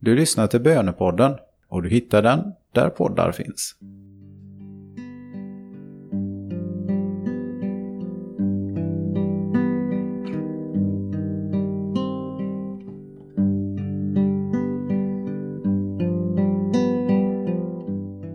[0.00, 1.32] Du lyssnar till Bönepodden
[1.68, 3.74] och du hittar den där poddar finns.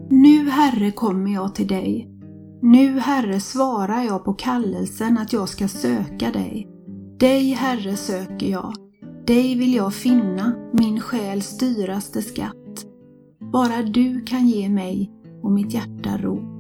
[0.10, 2.10] Nu, Herre, kommer jag till dig.
[2.62, 6.68] Nu, Herre, svarar jag på kallelsen att jag ska söka dig.
[7.20, 8.74] Dig, Herre, söker jag.
[9.28, 12.86] Dig vill jag finna, min själs dyraste skatt.
[13.54, 15.12] Bara du kan ge mig
[15.44, 16.53] och mitt hjärta ro.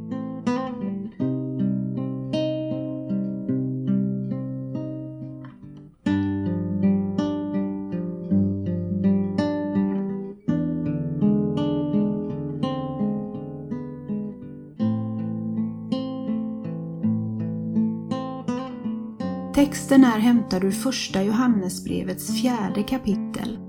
[19.56, 23.60] Texten är hämtad ur första Johannesbrevets fjärde kapitel.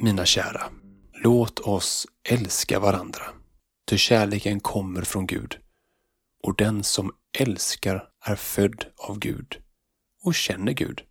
[0.00, 0.62] Mina kära,
[1.24, 3.22] låt oss älska varandra,
[3.86, 5.56] ty kärleken kommer från Gud.
[6.42, 9.56] Och den som älskar är född av Gud
[10.24, 11.02] och känner Gud.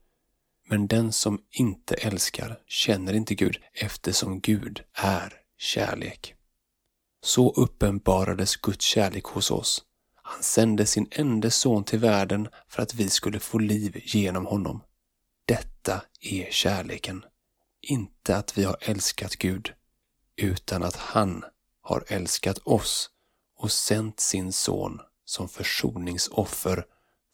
[0.70, 6.34] Men den som inte älskar känner inte Gud eftersom Gud är kärlek.
[7.26, 9.86] Så uppenbarades Guds kärlek hos oss
[10.30, 14.82] han sände sin enda son till världen för att vi skulle få liv genom honom.
[15.46, 17.26] Detta är kärleken.
[17.82, 19.74] Inte att vi har älskat Gud,
[20.36, 21.44] utan att han
[21.82, 23.10] har älskat oss
[23.58, 26.86] och sänt sin son som försoningsoffer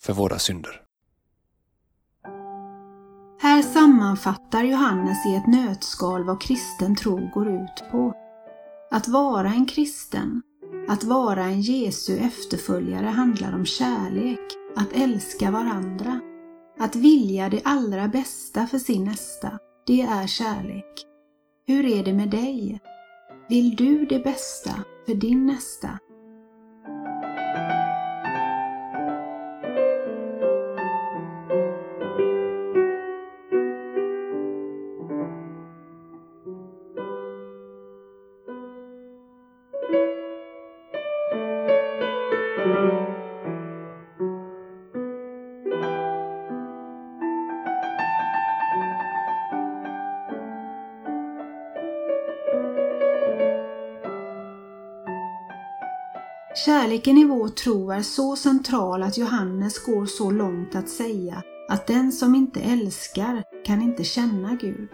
[0.01, 0.81] för våra synder.
[3.41, 8.13] Här sammanfattar Johannes i ett nötskal vad kristen tro går ut på.
[8.91, 10.41] Att vara en kristen
[10.88, 14.39] att vara en Jesu efterföljare handlar om kärlek,
[14.75, 16.19] att älska varandra.
[16.80, 21.05] Att vilja det allra bästa för sin nästa, det är kärlek.
[21.67, 22.80] Hur är det med dig?
[23.49, 24.72] Vill du det bästa
[25.05, 25.99] för din nästa?
[56.65, 61.87] Kärleken i vår tro är så central att Johannes går så långt att säga att
[61.87, 64.89] den som inte älskar kan inte känna Gud.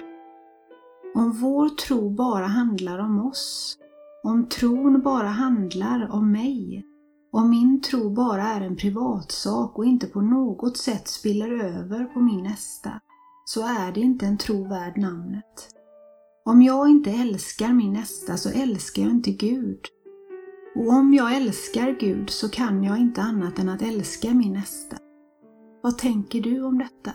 [1.15, 3.77] Om vår tro bara handlar om oss,
[4.23, 6.85] om tron bara handlar om mig,
[7.31, 12.19] om min tro bara är en privatsak och inte på något sätt spiller över på
[12.19, 13.01] min nästa,
[13.45, 15.69] så är det inte en tro värd namnet.
[16.45, 19.79] Om jag inte älskar min nästa så älskar jag inte Gud
[20.75, 24.97] och om jag älskar Gud så kan jag inte annat än att älska min nästa.
[25.83, 27.11] Vad tänker du om detta?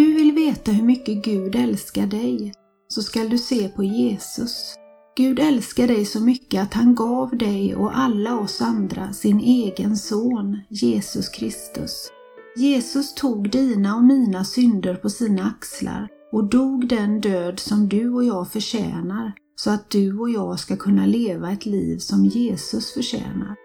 [0.00, 2.52] Du vill veta hur mycket Gud älskar dig
[2.88, 4.74] så skall du se på Jesus.
[5.16, 9.96] Gud älskar dig så mycket att han gav dig och alla oss andra sin egen
[9.96, 12.08] son, Jesus Kristus.
[12.56, 18.12] Jesus tog dina och mina synder på sina axlar och dog den död som du
[18.14, 22.92] och jag förtjänar så att du och jag ska kunna leva ett liv som Jesus
[22.92, 23.56] förtjänar.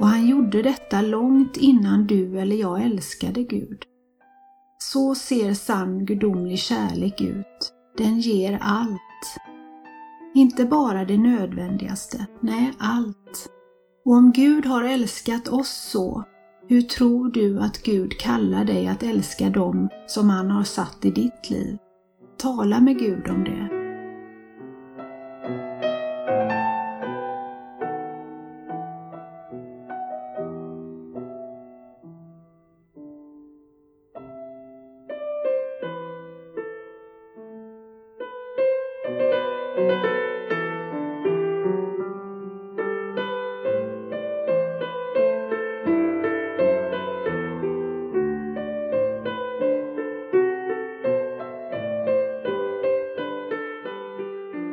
[0.00, 3.84] Och han gjorde detta långt innan du eller jag älskade Gud.
[4.78, 7.72] Så ser sann gudomlig kärlek ut.
[7.96, 8.98] Den ger allt.
[10.34, 13.48] Inte bara det nödvändigaste, nej allt.
[14.04, 16.24] Och om Gud har älskat oss så,
[16.68, 21.10] hur tror du att Gud kallar dig att älska dem som han har satt i
[21.10, 21.78] ditt liv?
[22.38, 23.77] Tala med Gud om det.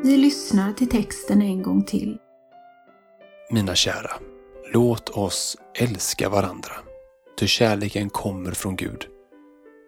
[0.05, 2.17] Vi lyssnar till texten en gång till.
[3.51, 4.11] Mina kära,
[4.73, 6.71] låt oss älska varandra,
[7.39, 9.07] ty kärleken kommer från Gud.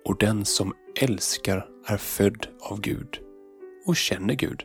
[0.06, 3.20] Och den som älskar är född av Gud
[3.86, 4.64] och känner Gud.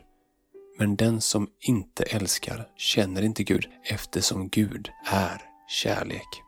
[0.79, 6.41] Men den som inte älskar känner inte Gud eftersom Gud är kärlek.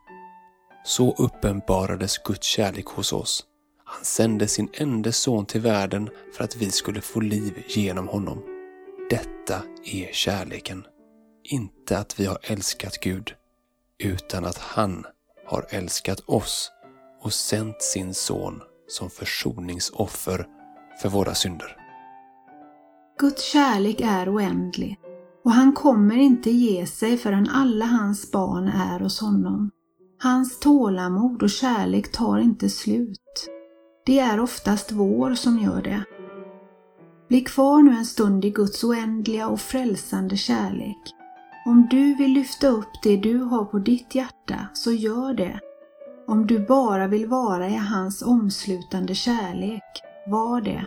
[0.84, 3.44] Så uppenbarades Guds kärlek hos oss.
[3.84, 8.55] Han sände sin enda son till världen för att vi skulle få liv genom honom.
[9.10, 10.84] Detta är kärleken.
[11.44, 13.32] Inte att vi har älskat Gud,
[14.04, 15.04] utan att han
[15.46, 16.70] har älskat oss
[17.22, 20.46] och sänt sin son som försoningsoffer
[21.02, 21.76] för våra synder.
[23.18, 24.98] Guds kärlek är oändlig
[25.44, 29.70] och han kommer inte ge sig förrän alla hans barn är hos honom.
[30.22, 33.48] Hans tålamod och kärlek tar inte slut.
[34.06, 36.04] Det är oftast vår som gör det.
[37.28, 40.98] Bli kvar nu en stund i Guds oändliga och frälsande kärlek.
[41.66, 45.60] Om du vill lyfta upp det du har på ditt hjärta, så gör det.
[46.26, 49.82] Om du bara vill vara i hans omslutande kärlek,
[50.26, 50.86] var det.